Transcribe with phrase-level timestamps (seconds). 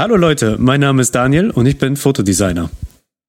[0.00, 2.70] Hallo Leute, mein Name ist Daniel und ich bin Fotodesigner.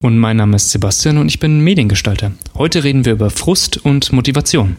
[0.02, 2.32] Und mein Name ist Sebastian und ich bin Mediengestalter.
[2.56, 4.78] Heute reden wir über Frust und Motivation.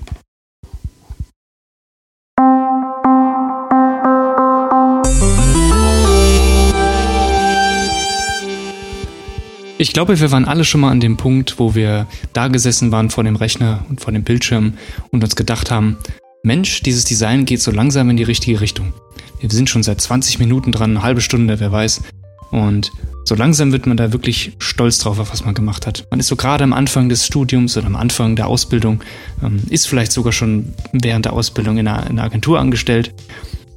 [9.76, 13.10] Ich glaube, wir waren alle schon mal an dem Punkt, wo wir da gesessen waren
[13.10, 14.78] vor dem Rechner und vor dem Bildschirm
[15.10, 15.98] und uns gedacht haben,
[16.42, 18.94] Mensch, dieses Design geht so langsam in die richtige Richtung.
[19.42, 22.02] Wir sind schon seit 20 Minuten dran, eine halbe Stunde, wer weiß.
[22.50, 22.92] Und
[23.24, 26.06] so langsam wird man da wirklich stolz drauf, auf was man gemacht hat.
[26.10, 29.02] Man ist so gerade am Anfang des Studiums oder am Anfang der Ausbildung,
[29.42, 33.14] ähm, ist vielleicht sogar schon während der Ausbildung in einer, in einer Agentur angestellt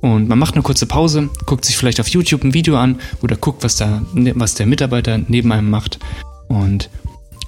[0.06, 3.36] und man macht eine kurze Pause, guckt sich vielleicht auf YouTube ein Video an oder
[3.36, 5.98] guckt, was, da, was der Mitarbeiter neben einem macht.
[6.48, 6.92] Und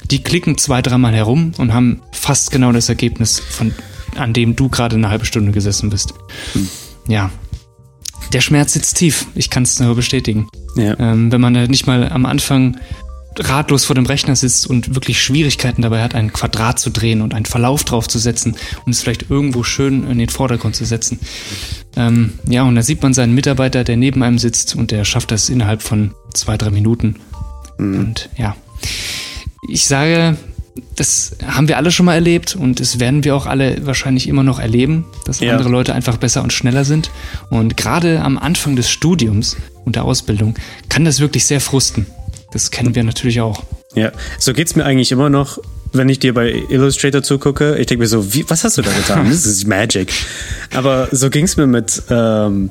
[0.10, 3.76] die klicken zwei, dreimal herum und haben fast genau das Ergebnis, von,
[4.16, 6.16] an dem du gerade eine halbe Stunde gesessen bist.
[6.54, 6.68] Hm.
[7.08, 7.30] Ja.
[8.34, 10.50] Der Schmerz sitzt tief, ich kann es nur bestätigen.
[10.76, 11.00] Ja.
[11.00, 12.78] Ähm, wenn man nicht mal am Anfang
[13.40, 17.34] ratlos vor dem Rechner sitzt und wirklich Schwierigkeiten dabei hat, ein Quadrat zu drehen und
[17.34, 21.20] einen Verlauf draufzusetzen und es vielleicht irgendwo schön in den Vordergrund zu setzen.
[21.96, 25.32] Ähm, ja, und da sieht man seinen Mitarbeiter, der neben einem sitzt und der schafft
[25.32, 27.18] das innerhalb von zwei, drei Minuten.
[27.78, 28.00] Mhm.
[28.00, 28.56] Und ja,
[29.70, 30.38] ich sage,
[30.96, 34.44] das haben wir alle schon mal erlebt und das werden wir auch alle wahrscheinlich immer
[34.44, 35.52] noch erleben, dass ja.
[35.52, 37.12] andere Leute einfach besser und schneller sind.
[37.50, 40.56] Und gerade am Anfang des Studiums und der Ausbildung
[40.90, 42.08] kann das wirklich sehr frusten.
[42.52, 43.64] Das kennen wir natürlich auch.
[43.96, 45.60] Ja, so geht es mir eigentlich immer noch,
[45.94, 47.78] wenn ich dir bei Illustrator zugucke.
[47.78, 49.28] Ich denke mir so, wie, was hast du da getan?
[49.30, 50.12] Das ist Magic.
[50.74, 52.70] Aber so ging es mir mit, ähm,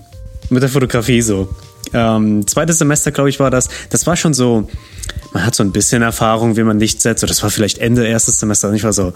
[0.51, 1.49] mit der Fotografie so.
[1.97, 3.71] Ähm, zweites Semester, glaube ich, war das.
[3.89, 4.69] Das war schon so,
[5.33, 7.25] man hat so ein bisschen Erfahrung, wie man Licht setzt.
[7.25, 8.69] Oder das war vielleicht Ende erstes Semester.
[8.69, 9.15] Und ich war so,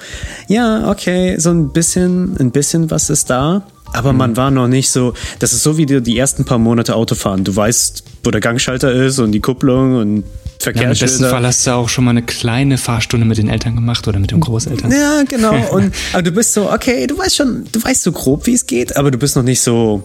[0.49, 3.67] ja, okay, so ein bisschen, ein bisschen was ist da.
[3.93, 4.19] Aber mhm.
[4.19, 7.45] man war noch nicht so, das ist so wie die, die ersten paar Monate Autofahren.
[7.45, 10.25] Du weißt, wo der Gangschalter ist und die Kupplung und
[10.59, 10.87] Verkehrsschilder.
[10.87, 13.75] Ja, Im besten Fall hast du auch schon mal eine kleine Fahrstunde mit den Eltern
[13.75, 14.91] gemacht oder mit den Großeltern.
[14.91, 15.55] Ja, genau.
[15.73, 18.67] Und aber du bist so, okay, du weißt schon, du weißt so grob, wie es
[18.67, 20.03] geht, aber du bist noch nicht so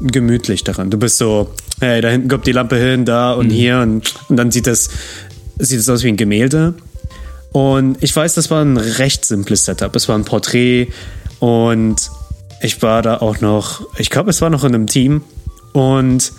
[0.00, 0.90] gemütlich daran.
[0.90, 1.50] Du bist so,
[1.80, 3.52] hey, da hinten kommt die Lampe hin, da und mhm.
[3.52, 4.90] hier und, und dann sieht das,
[5.58, 6.74] sieht es aus wie ein Gemälde.
[7.52, 9.94] Und ich weiß, das war ein recht simples Setup.
[9.94, 10.88] Es war ein Porträt
[11.38, 12.10] und
[12.60, 15.22] ich war da auch noch, ich glaube, es war noch in einem Team
[15.72, 16.32] und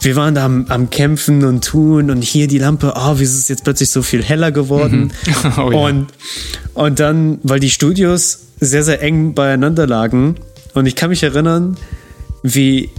[0.00, 3.38] wir waren da am, am, Kämpfen und tun und hier die Lampe, oh, wie ist
[3.38, 5.12] es jetzt plötzlich so viel heller geworden?
[5.26, 5.52] Mhm.
[5.58, 5.78] Oh, ja.
[5.78, 6.06] und,
[6.74, 10.36] und dann, weil die Studios sehr, sehr eng beieinander lagen
[10.74, 11.76] und ich kann mich erinnern,
[12.42, 12.90] wie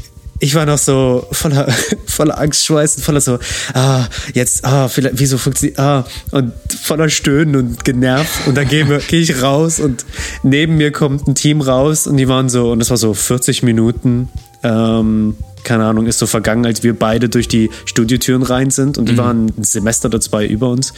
[0.42, 1.68] ich war noch so voller,
[2.08, 3.38] voller Schweiß voller so,
[3.76, 8.48] ah, jetzt, ah, vielleicht, wieso funktioniert, ah, und voller Stöhnen und genervt.
[8.48, 10.04] Und dann gehe geh ich raus und
[10.42, 13.62] neben mir kommt ein Team raus und die waren so, und es war so 40
[13.62, 14.30] Minuten,
[14.64, 19.08] ähm, keine Ahnung, ist so vergangen, als wir beide durch die Studiotüren rein sind und
[19.08, 19.18] die mhm.
[19.18, 20.94] waren ein Semester oder zwei über uns.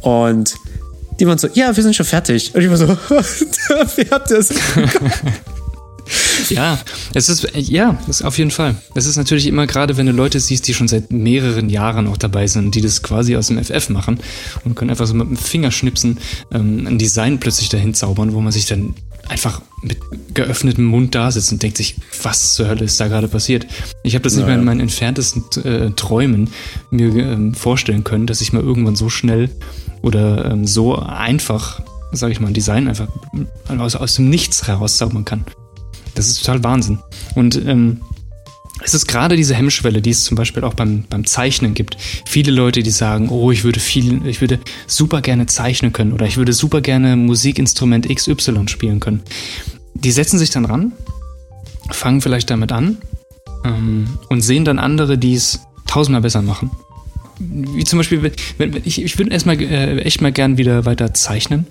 [0.00, 0.56] Und
[1.20, 2.52] die waren so, ja, wir sind schon fertig.
[2.56, 2.88] Und ich war so,
[3.96, 4.48] wer hat das?
[6.48, 6.78] Ja,
[7.14, 8.74] es ist, ja, ist auf jeden Fall.
[8.94, 12.16] Es ist natürlich immer gerade, wenn du Leute siehst, die schon seit mehreren Jahren auch
[12.16, 14.18] dabei sind, die das quasi aus dem FF machen
[14.64, 16.18] und können einfach so mit dem Fingerschnipsen
[16.52, 18.94] ähm, ein Design plötzlich dahin zaubern, wo man sich dann
[19.28, 19.98] einfach mit
[20.34, 23.66] geöffnetem Mund da sitzt und denkt sich, was zur Hölle ist da gerade passiert?
[24.02, 24.46] Ich habe das naja.
[24.46, 26.50] nicht mal in meinen entferntesten äh, Träumen
[26.90, 29.50] mir ähm, vorstellen können, dass ich mal irgendwann so schnell
[30.02, 31.82] oder ähm, so einfach,
[32.12, 33.08] sage ich mal, ein Design einfach
[33.68, 35.44] aus, aus dem Nichts herauszaubern kann.
[36.20, 36.98] Das ist total Wahnsinn.
[37.34, 38.02] Und ähm,
[38.82, 41.96] es ist gerade diese Hemmschwelle, die es zum Beispiel auch beim, beim Zeichnen gibt.
[42.26, 46.26] Viele Leute, die sagen, oh, ich würde viel, ich würde super gerne zeichnen können oder
[46.26, 49.22] ich würde super gerne Musikinstrument XY spielen können.
[49.94, 50.92] Die setzen sich dann ran,
[51.90, 52.98] fangen vielleicht damit an
[53.64, 56.70] ähm, und sehen dann andere, die es tausendmal besser machen.
[57.38, 58.30] Wie zum Beispiel,
[58.84, 61.66] ich, ich würde erstmal äh, echt mal gern wieder weiter zeichnen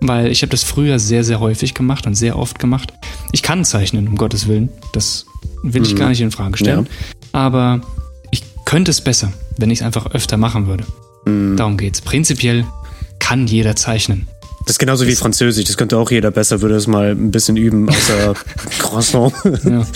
[0.00, 2.92] weil ich habe das früher sehr, sehr häufig gemacht und sehr oft gemacht.
[3.32, 4.68] Ich kann zeichnen, um Gottes Willen.
[4.92, 5.26] Das
[5.62, 5.98] will ich mhm.
[5.98, 6.86] gar nicht in Frage stellen.
[6.86, 7.16] Ja.
[7.32, 7.80] Aber
[8.30, 10.84] ich könnte es besser, wenn ich es einfach öfter machen würde.
[11.24, 11.56] Mhm.
[11.56, 12.00] Darum geht's.
[12.00, 12.64] Prinzipiell
[13.18, 14.28] kann jeder zeichnen.
[14.66, 15.64] Das ist genauso wie Französisch.
[15.66, 18.34] Das könnte auch jeder besser, würde es mal ein bisschen üben, außer
[18.80, 19.32] Croissant.
[19.64, 19.86] ja.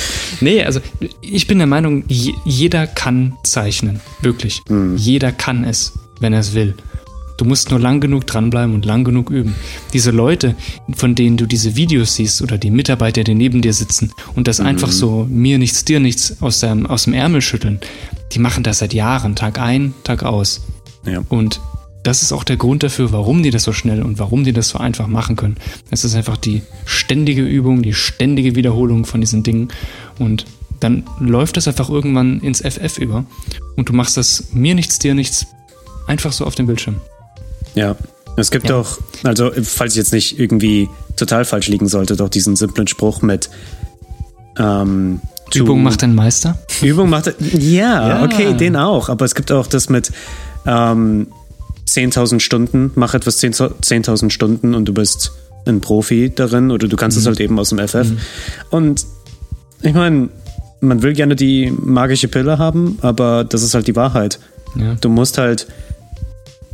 [0.41, 0.81] Nee, also
[1.23, 4.01] ich bin der Meinung, jeder kann zeichnen.
[4.23, 4.63] Wirklich.
[4.69, 4.97] Mhm.
[4.97, 6.75] Jeder kann es, wenn er es will.
[7.41, 9.55] Du musst nur lang genug dranbleiben und lang genug üben.
[9.95, 10.57] Diese Leute,
[10.93, 14.59] von denen du diese Videos siehst oder die Mitarbeiter, die neben dir sitzen und das
[14.59, 14.67] mhm.
[14.67, 17.81] einfach so mir nichts, dir nichts aus dem, aus dem Ärmel schütteln,
[18.33, 20.67] die machen das seit Jahren, Tag ein, Tag aus.
[21.07, 21.23] Ja.
[21.31, 21.63] Und
[22.03, 24.69] das ist auch der Grund dafür, warum die das so schnell und warum die das
[24.69, 25.57] so einfach machen können.
[25.91, 29.69] Es ist einfach die ständige Übung, die ständige Wiederholung von diesen Dingen
[30.19, 30.45] und
[30.79, 33.25] dann läuft das einfach irgendwann ins FF über
[33.77, 35.47] und du machst das mir nichts, dir nichts,
[36.07, 36.97] einfach so auf dem Bildschirm.
[37.75, 37.97] Ja.
[38.37, 38.77] Es gibt Ja.
[38.77, 43.23] auch, also falls ich jetzt nicht irgendwie total falsch liegen sollte, doch diesen simplen Spruch
[43.23, 43.51] mit
[44.59, 45.21] ähm,
[45.55, 46.57] Übung macht den Meister.
[46.81, 48.25] Übung macht ja, Ja.
[48.25, 49.09] okay, den auch.
[49.09, 50.13] Aber es gibt auch das mit
[50.67, 51.27] ähm,
[51.89, 55.33] 10.000 Stunden, mach etwas 10 10.000 Stunden und du bist
[55.67, 58.07] ein Profi darin oder du kannst es halt eben aus dem FF.
[58.71, 59.05] Und
[59.83, 60.29] ich meine,
[60.81, 64.39] man will gerne die magische Pille haben, aber das ist halt die Wahrheit.
[64.77, 64.95] Ja.
[65.01, 65.67] Du musst halt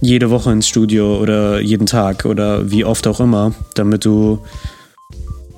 [0.01, 4.41] jede Woche ins Studio oder jeden Tag oder wie oft auch immer, damit du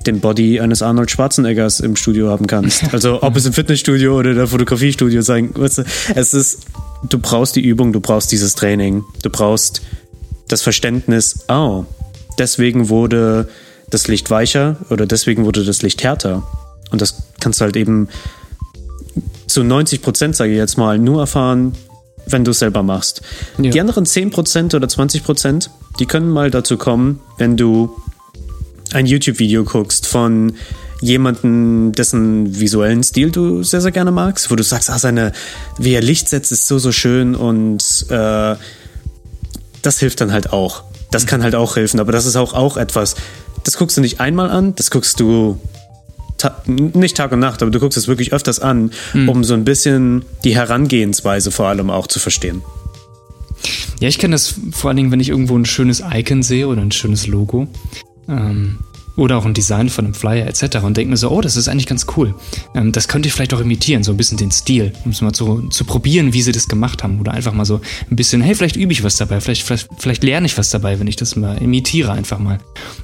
[0.06, 2.82] den Body eines Arnold Schwarzeneggers im Studio haben kannst.
[2.92, 6.66] Also ob es im Fitnessstudio oder der Fotografiestudio sein, weißt du, es ist,
[7.08, 9.82] du brauchst die Übung, du brauchst dieses Training, du brauchst
[10.48, 11.84] das Verständnis, oh,
[12.38, 13.48] deswegen wurde
[13.90, 16.42] das Licht weicher oder deswegen wurde das Licht härter.
[16.90, 18.08] Und das kannst du halt eben
[19.46, 21.72] zu 90 Prozent, sage ich jetzt mal, nur erfahren,
[22.30, 23.22] wenn du es selber machst.
[23.58, 23.70] Ja.
[23.70, 27.94] Die anderen 10 Prozent oder 20 Prozent, die können mal dazu kommen, wenn du
[28.92, 30.54] ein YouTube-Video guckst von
[31.00, 35.32] jemanden, dessen visuellen Stil du sehr, sehr gerne magst, wo du sagst, ah, seine,
[35.78, 38.56] wie er Licht setzt, ist so, so schön und äh,
[39.82, 40.82] das hilft dann halt auch.
[41.10, 43.14] Das kann halt auch helfen, aber das ist auch, auch etwas,
[43.64, 45.58] das guckst du nicht einmal an, das guckst du
[46.66, 48.90] nicht Tag und Nacht, aber du guckst es wirklich öfters an,
[49.26, 52.62] um so ein bisschen die Herangehensweise vor allem auch zu verstehen.
[54.00, 56.82] Ja, ich kenne das vor allen Dingen, wenn ich irgendwo ein schönes Icon sehe oder
[56.82, 57.66] ein schönes Logo.
[58.28, 58.78] Ähm,
[59.18, 60.76] oder auch ein Design von einem Flyer etc.
[60.84, 62.34] und denke mir so, oh, das ist eigentlich ganz cool.
[62.74, 65.32] Ähm, das könnte ich vielleicht auch imitieren, so ein bisschen den Stil, um es mal
[65.32, 67.18] zu, zu probieren, wie sie das gemacht haben.
[67.18, 70.22] Oder einfach mal so ein bisschen, hey, vielleicht übe ich was dabei, vielleicht, vielleicht, vielleicht
[70.22, 72.58] lerne ich was dabei, wenn ich das mal imitiere einfach mal.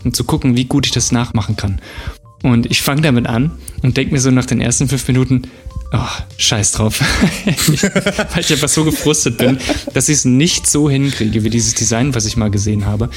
[0.05, 1.81] Und zu gucken, wie gut ich das nachmachen kann.
[2.45, 3.53] Und ich fange damit an
[3.83, 5.49] und denke mir so nach den ersten fünf Minuten,
[5.95, 5.99] oh,
[6.37, 7.01] scheiß drauf.
[7.47, 9.57] ich, weil ich einfach so gefrustet bin,
[9.95, 13.09] dass ich es nicht so hinkriege wie dieses Design, was ich mal gesehen habe.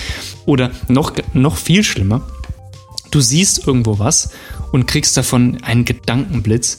[0.45, 2.25] Oder noch, noch viel schlimmer,
[3.11, 4.29] du siehst irgendwo was
[4.71, 6.77] und kriegst davon einen Gedankenblitz,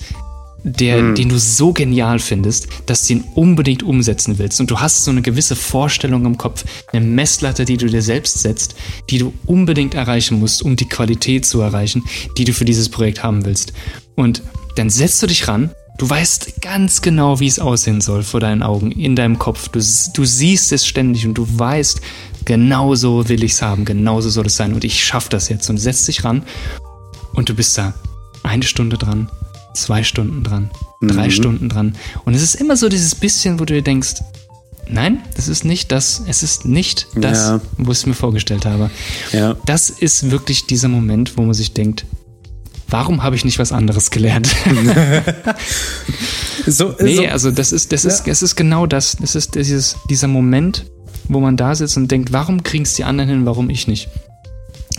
[0.64, 4.60] der, den du so genial findest, dass du ihn unbedingt umsetzen willst.
[4.60, 8.40] Und du hast so eine gewisse Vorstellung im Kopf, eine Messlatte, die du dir selbst
[8.40, 8.74] setzt,
[9.10, 12.04] die du unbedingt erreichen musst, um die Qualität zu erreichen,
[12.36, 13.72] die du für dieses Projekt haben willst.
[14.16, 14.42] Und
[14.74, 18.62] dann setzt du dich ran, du weißt ganz genau, wie es aussehen soll vor deinen
[18.62, 19.68] Augen, in deinem Kopf.
[19.68, 22.00] Du, du siehst es ständig und du weißt,
[22.44, 25.70] genauso will ich es haben, genauso soll es sein und ich schaffe das jetzt.
[25.70, 26.42] Und setzt dich ran
[27.32, 27.94] und du bist da
[28.42, 29.28] eine Stunde dran,
[29.82, 30.70] zwei Stunden dran,
[31.00, 31.30] drei Mhm.
[31.32, 31.94] Stunden dran.
[32.24, 34.14] Und es ist immer so dieses bisschen, wo du dir denkst,
[34.88, 37.60] nein, das ist nicht das, es ist nicht das, Ja.
[37.76, 38.90] wo ich es mir vorgestellt habe.
[39.32, 39.56] Ja.
[39.66, 42.06] Das ist wirklich dieser Moment, wo man sich denkt,
[42.88, 44.48] warum habe ich nicht was anderes gelernt?
[46.66, 48.32] So, nee, so, also das ist, das ist, Ja.
[48.32, 49.16] es ist genau das.
[49.22, 50.84] Es ist dieses, dieser Moment,
[51.28, 54.08] wo man da sitzt und denkt, warum kriegen es die anderen hin, warum ich nicht?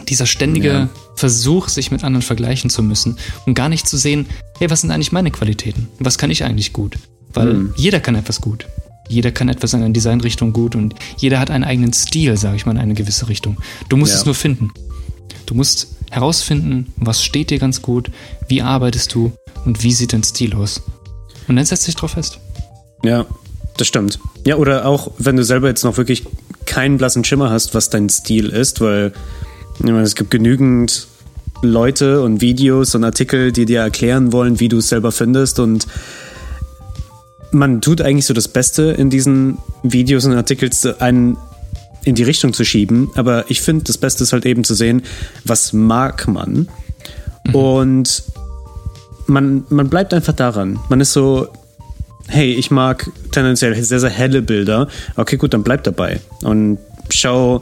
[0.10, 0.90] Dieser ständige Ja.
[1.16, 4.26] Versuch, sich mit anderen vergleichen zu müssen und gar nicht zu sehen,
[4.58, 5.88] hey, was sind eigentlich meine Qualitäten?
[6.00, 6.98] Was kann ich eigentlich gut?
[7.34, 7.74] Weil Mhm.
[7.76, 8.66] jeder kann etwas gut.
[9.08, 12.66] Jeder kann etwas in einer Designrichtung gut und jeder hat einen eigenen Stil, sage ich
[12.66, 13.58] mal, in eine gewisse Richtung.
[13.90, 14.20] Du musst Ja.
[14.20, 14.72] es nur finden.
[15.46, 18.12] Du musst herausfinden, was steht dir ganz gut,
[18.48, 19.32] wie arbeitest du
[19.66, 20.82] und wie sieht dein Stil aus.
[21.48, 22.40] Und dann setzt dich drauf fest.
[23.04, 23.26] Ja,
[23.78, 24.20] das stimmt.
[24.46, 26.24] Ja, oder auch, wenn du selber jetzt noch wirklich
[26.66, 29.12] keinen blassen Schimmer hast, was dein Stil ist, weil
[29.86, 31.08] meine, es gibt genügend
[31.62, 35.88] Leute und Videos und Artikel, die dir erklären wollen, wie du es selber findest und
[37.52, 41.38] man tut eigentlich so das Beste in diesen Videos und Artikels, einen
[42.06, 45.02] in die Richtung zu schieben, aber ich finde, das Beste ist halt eben zu sehen,
[45.44, 46.70] was mag man
[47.52, 48.24] und
[49.28, 50.80] man, man bleibt einfach daran.
[50.90, 51.48] Man ist so,
[52.28, 54.88] hey, ich mag tendenziell sehr, sehr helle Bilder.
[55.16, 56.20] Okay, gut, dann bleib dabei.
[56.42, 57.62] Und schau,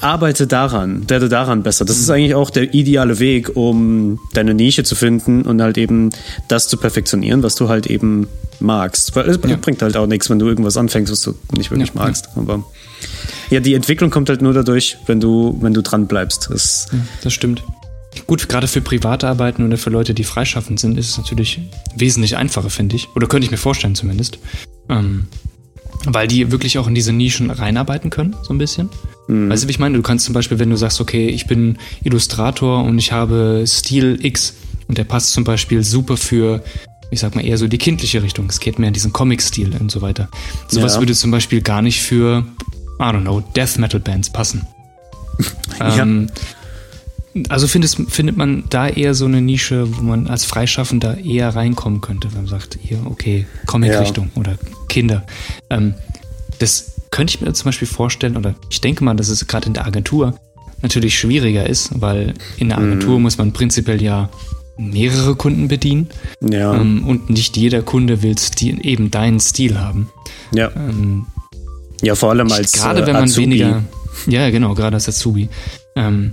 [0.00, 1.84] arbeite daran, werde daran besser.
[1.84, 6.10] Das ist eigentlich auch der ideale Weg, um deine Nische zu finden und halt eben
[6.48, 8.28] das zu perfektionieren, was du halt eben
[8.60, 9.14] magst.
[9.16, 9.56] Weil es Ja.
[9.56, 12.28] bringt halt auch nichts, wenn du irgendwas anfängst, was du nicht wirklich Ja, magst.
[12.36, 12.64] Aber
[13.50, 16.48] ja, die Entwicklung kommt halt nur dadurch, wenn du, wenn du dran bleibst.
[16.50, 16.88] Das,
[17.22, 17.62] Das stimmt.
[18.26, 21.60] Gut, gerade für private Arbeiten oder für Leute, die freischaffend sind, ist es natürlich
[21.96, 23.08] wesentlich einfacher, finde ich.
[23.14, 24.38] Oder könnte ich mir vorstellen zumindest.
[24.88, 25.26] Ähm,
[26.06, 28.88] weil die wirklich auch in diese Nischen reinarbeiten können, so ein bisschen.
[29.28, 29.96] Weißt du, wie ich meine?
[29.96, 34.18] Du kannst zum Beispiel, wenn du sagst, okay, ich bin Illustrator und ich habe Stil
[34.24, 34.54] X
[34.86, 36.62] und der passt zum Beispiel super für,
[37.10, 38.46] ich sag mal, eher so die kindliche Richtung.
[38.48, 40.28] Es geht mehr in diesen Comic-Stil und so weiter.
[40.68, 41.00] Sowas Ja.
[41.00, 42.44] würde zum Beispiel gar nicht für,
[43.00, 44.66] I don't know, Death Metal Bands passen.
[45.80, 45.98] Ja.
[46.02, 46.28] Ähm,
[47.50, 52.00] Also findest, findet man da eher so eine Nische, wo man als Freischaffender eher reinkommen
[52.00, 54.40] könnte, wenn man sagt, hier, okay, Comic-Richtung ja.
[54.40, 54.56] oder
[54.88, 55.26] Kinder.
[55.68, 55.92] Ähm,
[56.58, 59.72] das könnte ich mir zum Beispiel vorstellen, oder ich denke mal, dass es gerade in
[59.72, 60.38] der Agentur
[60.82, 63.22] natürlich schwieriger ist, weil in der Agentur mhm.
[63.22, 64.28] muss man prinzipiell ja
[64.76, 66.10] mehrere Kunden bedienen.
[66.42, 66.74] Ja.
[66.74, 70.10] Ähm, und nicht jeder Kunde will Stil, eben deinen Stil haben.
[70.52, 70.70] Ja.
[70.76, 71.24] Ähm,
[72.02, 73.46] ja, vor allem als Gerade äh, wenn man Azubi.
[73.46, 73.82] weniger.
[74.26, 75.48] Ja, genau, gerade als Azubi.
[75.94, 76.32] Ähm,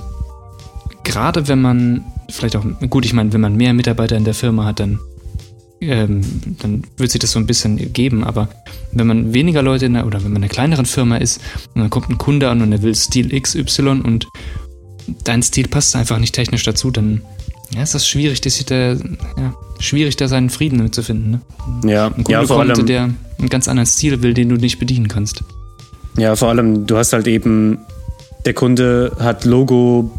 [1.06, 4.66] gerade wenn man vielleicht auch, gut, ich meine, wenn man mehr Mitarbeiter in der Firma
[4.66, 5.00] hat, dann,
[5.90, 6.22] ähm,
[6.62, 8.50] dann wird sich das so ein bisschen geben, aber
[8.92, 11.42] wenn man weniger Leute in der, oder wenn man in einer kleineren Firma ist
[11.74, 14.28] und dann kommt ein Kunde an und er will Stil XY und
[15.24, 17.22] dein Stil passt einfach nicht technisch dazu, dann
[17.74, 21.32] ja, ist das schwierig, das da, ja, schwierig, da seinen Frieden damit zu finden.
[21.32, 21.92] Ne?
[21.92, 23.10] Ja, ein Kunde ja, vor kommt, allem, der
[23.40, 25.44] einen ganz anderen Stil will, den du nicht bedienen kannst.
[26.18, 27.80] Ja, vor allem, du hast halt eben,
[28.46, 30.12] der Kunde hat Logo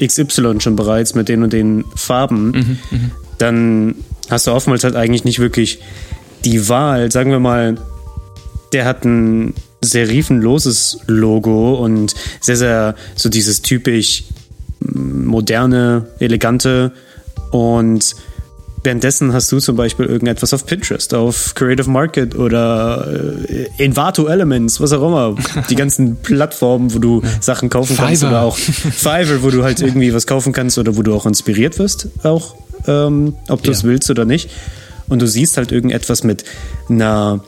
[0.00, 2.50] XY schon bereits mit den und den Farben.
[2.50, 3.10] Mhm, mhm.
[3.38, 3.94] Dann
[4.30, 5.80] hast du oftmals halt eigentlich nicht wirklich
[6.44, 7.10] die Wahl.
[7.10, 7.76] Sagen wir mal,
[8.72, 14.24] der hat ein serifenloses Logo und sehr, sehr so dieses typisch
[14.80, 16.92] moderne, elegante
[17.50, 18.14] und
[18.82, 23.06] währenddessen hast du zum Beispiel irgendetwas auf Pinterest, auf Creative Market oder
[23.48, 25.34] äh, Envato Elements, was auch immer.
[25.68, 28.06] Die ganzen Plattformen, wo du Sachen kaufen Fiverr.
[28.06, 31.26] kannst oder auch Fiverr, wo du halt irgendwie was kaufen kannst oder wo du auch
[31.26, 32.54] inspiriert wirst, auch
[32.86, 33.88] ähm, ob du es ja.
[33.88, 34.50] willst oder nicht.
[35.08, 36.44] Und du siehst halt irgendetwas mit
[36.88, 37.40] einer,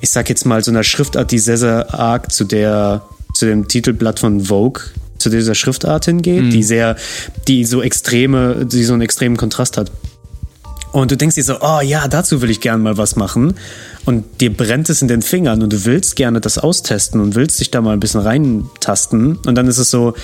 [0.00, 3.02] ich sag jetzt mal, so einer Schriftart, die sehr, sehr arg zu der,
[3.34, 4.82] zu dem Titelblatt von Vogue
[5.18, 6.50] zu dieser Schriftart hingeht, mhm.
[6.50, 6.96] die sehr,
[7.48, 9.90] die so extreme, die so einen extremen Kontrast hat.
[10.92, 13.54] Und du denkst dir so, oh ja, dazu will ich gern mal was machen.
[14.06, 17.60] Und dir brennt es in den Fingern und du willst gerne das austesten und willst
[17.60, 19.36] dich da mal ein bisschen reintasten.
[19.36, 20.14] Und dann ist es so,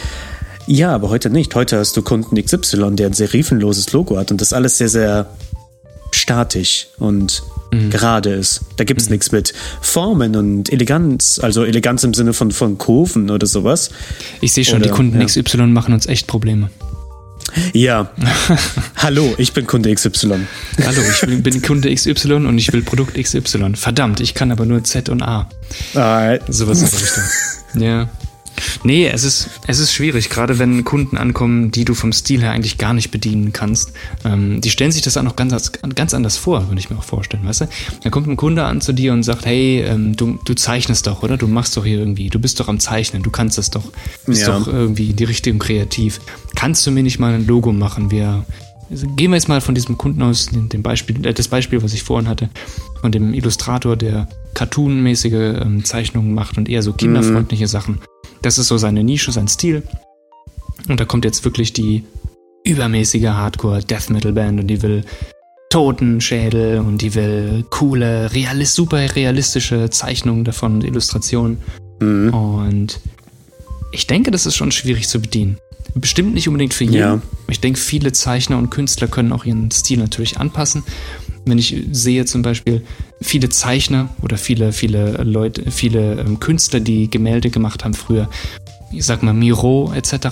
[0.67, 1.55] ja, aber heute nicht.
[1.55, 5.27] Heute hast du Kunden XY, der ein serifenloses Logo hat und das alles sehr, sehr
[6.11, 7.43] statisch und
[7.73, 7.91] mhm.
[7.91, 8.63] gerade ist.
[8.77, 9.15] Da gibt es mhm.
[9.15, 13.91] nichts mit Formen und Eleganz, also Eleganz im Sinne von, von Kurven oder sowas.
[14.41, 15.27] Ich sehe schon, oder, die Kunden ja.
[15.27, 16.71] XY machen uns echt Probleme.
[17.73, 18.11] Ja.
[18.97, 20.47] Hallo, ich bin Kunde XY.
[20.85, 23.75] Hallo, ich bin, bin, Kunde XY und ich will Produkt XY.
[23.75, 25.49] Verdammt, ich kann aber nur Z und A.
[25.95, 27.25] Ah, Sowas in der Richtung.
[27.77, 28.09] Ja.
[28.83, 32.53] Nee, es ist, es ist schwierig, gerade wenn Kunden ankommen, die du vom Stil her
[32.53, 33.93] eigentlich gar nicht bedienen kannst.
[34.25, 37.05] Ähm, die stellen sich das auch noch ganz, ganz anders vor, würde ich mir auch
[37.05, 37.69] vorstellen, weißt du?
[38.03, 41.23] Dann kommt ein Kunde an zu dir und sagt, hey, ähm, du, du zeichnest doch,
[41.23, 41.37] oder?
[41.37, 43.85] Du machst doch hier irgendwie, du bist doch am Zeichnen, du kannst das doch,
[44.27, 44.59] bist ja.
[44.59, 46.21] doch irgendwie die Richtung kreativ.
[46.55, 48.11] Kannst du mir nicht mal ein Logo machen?
[48.11, 48.45] Wir,
[49.17, 52.03] gehen wir jetzt mal von diesem Kunden aus, dem Beispiel, äh, das Beispiel, was ich
[52.03, 52.51] vorhin hatte,
[53.01, 57.69] von dem Illustrator, der cartoonmäßige ähm, Zeichnungen macht und eher so kinderfreundliche mhm.
[57.69, 57.99] Sachen.
[58.45, 59.83] Das ist so seine Nische, sein Stil.
[60.87, 62.05] Und da kommt jetzt wirklich die
[62.63, 65.05] übermäßige Hardcore-Death Metal-Band und die will
[65.71, 71.57] Totenschädel und die will coole, realist, super realistische Zeichnungen davon, Illustrationen.
[72.01, 72.35] Mhm.
[72.35, 73.01] Und
[73.93, 75.57] ich denke, das ist schon schwierig zu bedienen.
[75.95, 76.97] Bestimmt nicht unbedingt für jeden.
[76.97, 77.23] Ja.
[77.49, 80.83] Ich denke, viele Zeichner und Künstler können auch ihren Stil natürlich anpassen.
[81.47, 82.83] Wenn ich sehe zum Beispiel
[83.25, 88.29] viele Zeichner oder viele, viele Leute, viele ähm, Künstler, die Gemälde gemacht haben früher,
[88.93, 90.29] ich sag mal Miro etc.,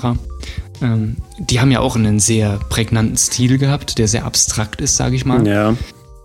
[0.82, 5.16] ähm, die haben ja auch einen sehr prägnanten Stil gehabt, der sehr abstrakt ist, sage
[5.16, 5.46] ich mal.
[5.46, 5.76] Ja.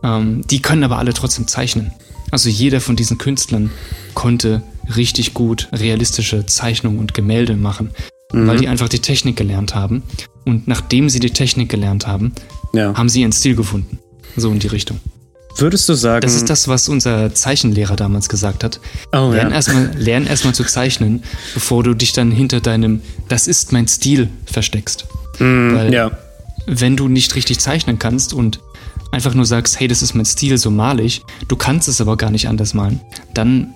[0.03, 1.91] Ähm, die können aber alle trotzdem zeichnen.
[2.31, 3.71] Also jeder von diesen Künstlern
[4.13, 4.61] konnte
[4.95, 7.91] richtig gut realistische Zeichnungen und Gemälde machen,
[8.33, 8.47] mhm.
[8.47, 10.03] weil die einfach die Technik gelernt haben.
[10.45, 12.33] Und nachdem sie die Technik gelernt haben,
[12.73, 12.93] ja.
[12.95, 13.99] haben sie ihren Stil gefunden.
[14.35, 14.99] So in die Richtung.
[15.57, 16.21] Würdest du sagen.
[16.21, 18.79] Das ist das, was unser Zeichenlehrer damals gesagt hat.
[19.11, 19.55] Oh, lern ja.
[19.55, 21.23] erstmal lern erst zu zeichnen,
[21.53, 25.05] bevor du dich dann hinter deinem Das ist mein Stil versteckst.
[25.39, 26.11] Mm, Weil, ja.
[26.67, 28.59] wenn du nicht richtig zeichnen kannst und
[29.11, 32.17] einfach nur sagst, hey, das ist mein Stil, so mal ich, du kannst es aber
[32.17, 32.99] gar nicht anders malen,
[33.33, 33.73] dann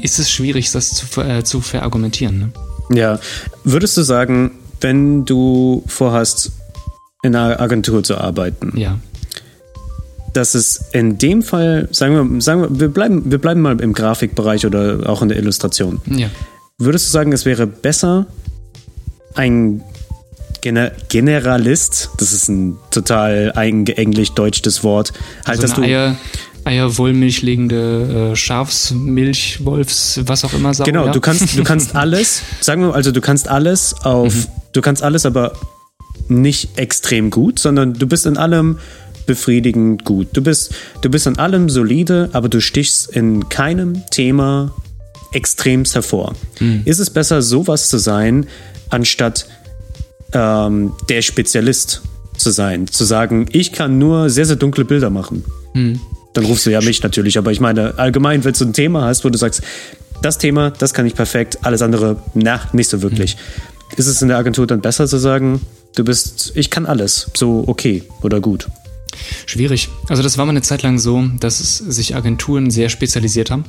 [0.00, 2.38] ist es schwierig, das zu, äh, zu verargumentieren.
[2.38, 2.96] Ne?
[2.96, 3.18] Ja.
[3.64, 6.52] Würdest du sagen, wenn du vorhast,
[7.24, 8.98] in einer Agentur zu arbeiten, ja
[10.32, 13.92] dass es in dem Fall, sagen wir, sagen wir, wir bleiben, wir bleiben mal im
[13.92, 16.00] Grafikbereich oder auch in der Illustration.
[16.06, 16.28] Ja.
[16.78, 18.26] Würdest du sagen, es wäre besser,
[19.34, 19.82] ein
[20.60, 25.12] Gener Generalist, das ist ein total englisch-deutschtes Wort,
[25.44, 25.82] halt, also dass du.
[25.82, 26.16] Eier
[26.64, 30.92] Eier, Wollmilch legende äh, Schafsmilch, Wolfs, was auch immer sagen.
[30.92, 31.12] Genau, ja?
[31.12, 34.46] du kannst, du kannst alles, sagen wir, also du kannst alles auf, mhm.
[34.72, 35.52] du kannst alles aber
[36.28, 38.78] nicht extrem gut, sondern du bist in allem
[39.26, 40.28] befriedigend gut.
[40.32, 44.74] Du bist, du bist an allem solide, aber du stichst in keinem Thema
[45.32, 46.34] extremst hervor.
[46.58, 46.82] Hm.
[46.84, 48.46] Ist es besser, sowas zu sein,
[48.90, 49.46] anstatt
[50.32, 52.02] ähm, der Spezialist
[52.36, 52.86] zu sein.
[52.86, 55.44] Zu sagen, ich kann nur sehr, sehr dunkle Bilder machen.
[55.74, 56.00] Hm.
[56.34, 57.38] Dann rufst du ja mich natürlich.
[57.38, 59.62] Aber ich meine, allgemein, wenn du ein Thema hast, wo du sagst,
[60.22, 63.32] das Thema, das kann ich perfekt, alles andere, na, nicht so wirklich.
[63.32, 63.38] Hm.
[63.96, 65.60] Ist es in der Agentur dann besser zu sagen,
[65.96, 68.68] du bist, ich kann alles, so okay oder gut?
[69.46, 69.88] Schwierig.
[70.08, 73.64] Also das war mal eine Zeit lang so, dass sich Agenturen sehr spezialisiert haben.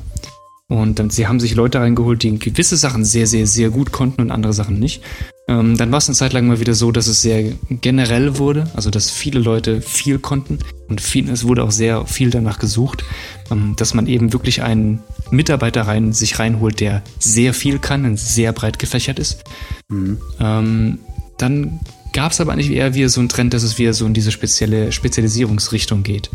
[0.70, 4.22] Und dann, sie haben sich Leute reingeholt, die gewisse Sachen sehr, sehr, sehr gut konnten
[4.22, 5.04] und andere Sachen nicht.
[5.48, 8.72] Ähm, dann war es eine Zeit lang mal wieder so, dass es sehr generell wurde,
[8.76, 13.04] also dass viele Leute viel konnten und viel, es wurde auch sehr viel danach gesucht,
[13.52, 18.18] ähm, dass man eben wirklich einen Mitarbeiter rein, sich reinholt, der sehr viel kann und
[18.18, 19.44] sehr breit gefächert ist.
[19.90, 20.18] Mhm.
[20.40, 21.00] Ähm,
[21.38, 21.82] dann
[22.14, 24.32] gab es aber eigentlich eher wieder so einen Trend, dass es wieder so in diese
[24.32, 26.30] spezielle Spezialisierungsrichtung geht.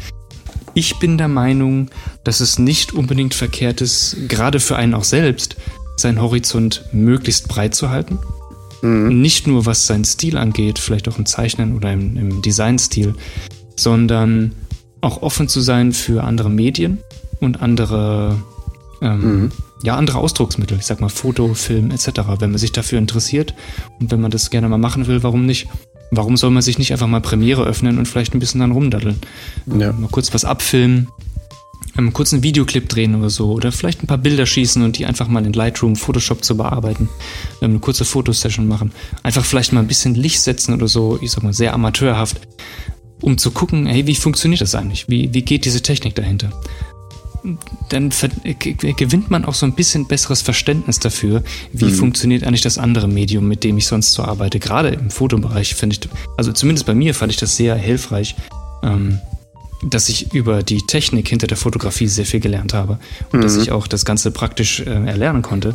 [0.75, 1.91] Ich bin der Meinung,
[2.25, 5.57] dass es nicht unbedingt verkehrt ist, gerade für einen auch selbst,
[5.97, 8.19] seinen Horizont möglichst breit zu halten.
[8.83, 9.21] Mhm.
[9.21, 13.15] Nicht nur was seinen Stil angeht, vielleicht auch im Zeichnen oder im, im Designstil,
[13.77, 14.53] sondern
[15.01, 16.99] auch offen zu sein für andere Medien
[17.41, 18.37] und andere,
[19.01, 19.53] ähm, mhm.
[19.83, 20.79] Ja, andere Ausdrucksmittel.
[20.79, 22.09] Ich sag mal Foto, Film etc.
[22.39, 23.55] Wenn man sich dafür interessiert
[24.01, 25.69] und wenn man das gerne mal machen will, warum nicht?
[26.11, 29.19] Warum soll man sich nicht einfach mal Premiere öffnen und vielleicht ein bisschen dann rumdaddeln?
[29.67, 29.93] Ja.
[29.93, 31.09] Mal kurz was abfilmen,
[31.99, 33.53] einen kurzen Videoclip drehen oder so.
[33.53, 37.09] Oder vielleicht ein paar Bilder schießen und die einfach mal in Lightroom, Photoshop zu bearbeiten.
[37.61, 38.93] Eine kurze Fotosession machen.
[39.23, 42.41] Einfach vielleicht mal ein bisschen Licht setzen oder so, ich sag mal, sehr amateurhaft.
[43.21, 45.09] Um zu gucken, hey, wie funktioniert das eigentlich?
[45.09, 46.51] Wie, wie geht diese Technik dahinter?
[47.88, 51.42] Dann gewinnt man auch so ein bisschen besseres Verständnis dafür,
[51.73, 51.95] wie mhm.
[51.95, 54.59] funktioniert eigentlich das andere Medium, mit dem ich sonst so arbeite.
[54.59, 58.35] Gerade im Fotobereich finde ich, also zumindest bei mir fand ich das sehr hilfreich,
[58.83, 59.18] ähm,
[59.83, 62.99] dass ich über die Technik hinter der Fotografie sehr viel gelernt habe
[63.33, 63.42] und mhm.
[63.42, 65.75] dass ich auch das Ganze praktisch äh, erlernen konnte.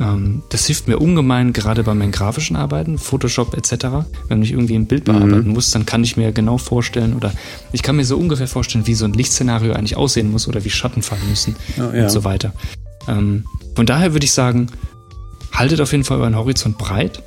[0.00, 4.06] Ähm, das hilft mir ungemein, gerade bei meinen grafischen Arbeiten, Photoshop etc.
[4.28, 5.12] Wenn ich irgendwie ein Bild mhm.
[5.12, 5.54] bearbeiten mhm.
[5.54, 7.32] muss, dann kann ich mir genau vorstellen oder
[7.72, 10.70] ich kann mir so ungefähr vorstellen, wie so ein Lichtszenario eigentlich aussehen muss oder wie
[10.70, 12.04] Schatten fallen müssen oh, ja.
[12.04, 12.52] und so weiter.
[13.08, 14.68] Ähm, von daher würde ich sagen,
[15.52, 17.22] haltet auf jeden Fall euren Horizont breit,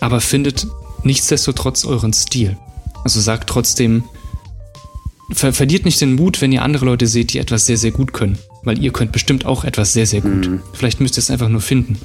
[0.00, 0.66] aber findet
[1.04, 2.56] nichtsdestotrotz euren Stil.
[3.04, 4.04] Also sagt trotzdem,
[5.32, 8.12] ver verliert nicht den Mut, wenn ihr andere Leute seht, die etwas sehr, sehr gut
[8.12, 8.38] können.
[8.64, 10.48] Weil ihr könnt bestimmt auch etwas sehr, sehr gut.
[10.48, 10.60] Mhm.
[10.72, 11.98] Vielleicht müsst ihr es einfach nur finden.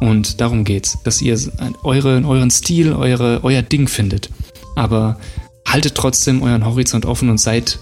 [0.00, 1.38] Und darum geht's, dass ihr
[1.82, 4.30] eure, euren Stil, eure, euer Ding findet.
[4.74, 5.18] Aber
[5.66, 7.78] haltet trotzdem euren Horizont offen und seid,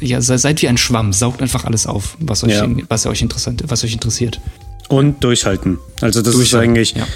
[0.00, 2.66] ja, seid wie ein Schwamm, saugt einfach alles auf, was euch, ja.
[2.88, 4.40] was euch interessant, was euch interessiert.
[4.88, 5.78] Und durchhalten.
[6.00, 7.06] Also das durchhalten, ist eigentlich, ja.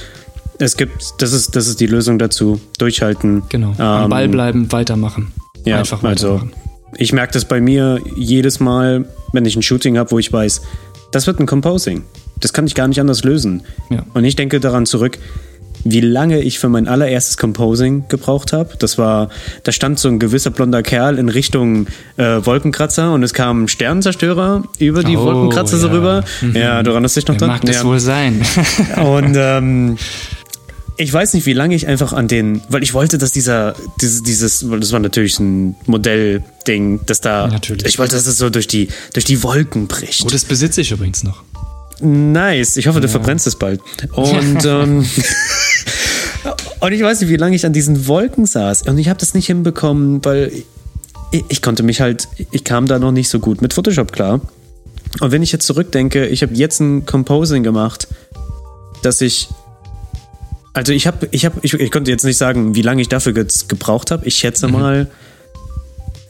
[0.59, 2.61] es gibt, das ist, das ist die Lösung dazu.
[2.77, 3.45] Durchhalten.
[3.49, 3.73] Genau.
[3.79, 5.33] Am Ball ähm, bleiben, weitermachen.
[5.65, 6.51] Ja, einfach also weitermachen.
[6.55, 6.62] Also
[6.97, 10.63] ich merke das bei mir jedes Mal, wenn ich ein Shooting habe, wo ich weiß,
[11.11, 12.05] das wird ein Composing.
[12.41, 13.63] Das kann ich gar nicht anders lösen.
[13.91, 14.05] Ja.
[14.15, 15.19] Und ich denke daran zurück,
[15.85, 18.71] wie lange ich für mein allererstes Composing gebraucht habe.
[18.79, 19.31] Das war,
[19.65, 23.69] da stand so ein gewisser blonder Kerl in Richtung äh, Wolkenkratzer und es kam ein
[23.69, 25.83] Sternenzerstörer über die oh, Wolkenkratzer ja.
[25.83, 26.25] so rüber.
[26.41, 26.57] Mhm.
[26.57, 27.49] Ja, du erinnerst dich noch dran?
[27.49, 27.85] Mag das ja.
[27.85, 28.43] wohl sein.
[28.97, 29.97] und ähm,
[31.03, 34.23] ich weiß nicht, wie lange ich einfach an den, weil ich wollte, dass dieser, dieses,
[34.23, 37.87] dieses das war natürlich ein Modellding, dass da, natürlich.
[37.87, 40.25] ich wollte, dass es so durch die, durch die Wolken bricht.
[40.25, 41.43] Oh, das besitze ich übrigens noch.
[42.01, 43.11] Nice, ich hoffe, du ja.
[43.11, 43.81] verbrennst es bald.
[44.13, 45.07] Und, ähm,
[46.81, 48.83] und ich weiß nicht, wie lange ich an diesen Wolken saß.
[48.83, 50.53] Und ich habe das nicht hinbekommen, weil
[51.31, 54.41] ich, ich konnte mich halt, ich kam da noch nicht so gut mit Photoshop klar.
[55.21, 58.09] Und wenn ich jetzt zurückdenke, ich habe jetzt ein Composing gemacht,
[59.03, 59.49] dass ich
[60.75, 63.33] also ich habe, ich habe, ich, ich, konnte jetzt nicht sagen, wie lange ich dafür
[63.33, 64.27] ge gebraucht habe.
[64.27, 64.73] Ich schätze mhm.
[64.73, 65.11] mal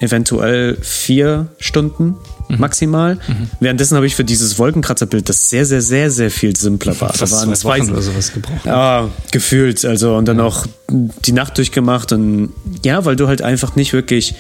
[0.01, 2.17] eventuell vier Stunden
[2.49, 2.59] mhm.
[2.59, 3.15] maximal.
[3.15, 3.51] Mhm.
[3.61, 7.13] Währenddessen habe ich für dieses Wolkenkratzerbild, das sehr, sehr, sehr, sehr viel simpler war.
[7.13, 8.67] Fast da waren zwei Wochen oder sowas gebraucht.
[8.67, 9.85] Ja, gefühlt.
[9.85, 10.45] Also und dann ja.
[10.45, 12.53] auch die Nacht durchgemacht und
[12.85, 14.35] ja, weil du halt einfach nicht wirklich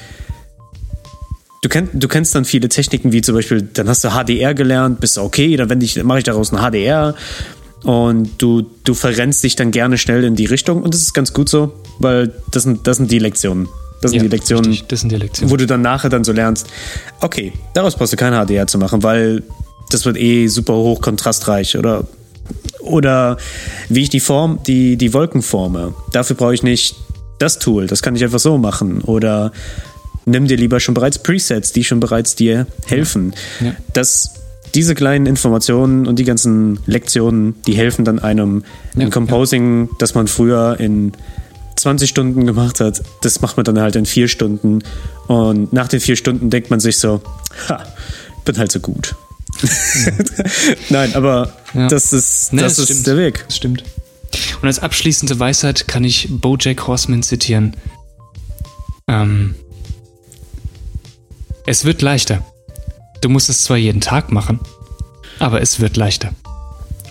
[1.64, 4.98] Du, kenn, du kennst dann viele Techniken, wie zum Beispiel, dann hast du HDR gelernt,
[4.98, 5.68] bist okay, dann
[6.02, 7.14] mache ich daraus ein HDR,
[7.83, 11.33] und du, du verrennst dich dann gerne schnell in die Richtung und das ist ganz
[11.33, 13.68] gut so, weil das sind, das sind die Lektionen.
[14.01, 16.25] Das sind, ja, die Lektionen, richtig, das sind die Lektionen, wo du dann nachher dann
[16.25, 16.66] so lernst,
[17.21, 19.42] okay, daraus brauchst du kein HDR zu machen, weil
[19.90, 22.07] das wird eh super hoch kontrastreich oder
[22.81, 23.37] oder
[23.88, 25.95] wie ich die Form, die, die Wolken forme.
[26.12, 26.97] Dafür brauche ich nicht
[27.38, 29.01] das Tool, das kann ich einfach so machen.
[29.03, 29.53] Oder
[30.25, 33.35] nimm dir lieber schon bereits Presets, die schon bereits dir helfen.
[33.61, 33.66] Ja.
[33.66, 33.77] Ja.
[33.92, 34.41] Das
[34.74, 39.96] diese kleinen Informationen und die ganzen Lektionen, die helfen dann einem ja, im Composing, ja.
[39.98, 41.12] das man früher in
[41.76, 44.82] 20 Stunden gemacht hat, das macht man dann halt in vier Stunden.
[45.26, 47.22] Und nach den vier Stunden denkt man sich so,
[47.68, 47.85] ha,
[48.44, 49.14] bin halt so gut.
[49.62, 50.12] Ja.
[50.90, 53.44] Nein, aber das ist, das, nee, das ist der Weg.
[53.46, 53.85] Das stimmt.
[54.61, 57.76] Und als abschließende Weisheit kann ich Bojack Horseman zitieren.
[59.08, 59.54] Ähm,
[61.66, 62.44] es wird leichter.
[63.22, 64.58] Du musst es zwar jeden Tag machen,
[65.38, 66.32] aber es wird leichter.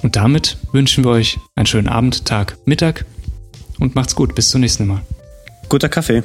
[0.03, 3.05] Und damit wünschen wir euch einen schönen Abend, Tag, Mittag
[3.79, 4.35] und macht's gut.
[4.35, 5.01] Bis zum nächsten Mal.
[5.69, 6.23] Guter Kaffee.